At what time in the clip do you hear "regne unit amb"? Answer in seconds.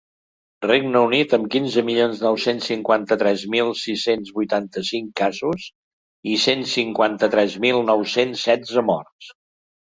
0.63-1.43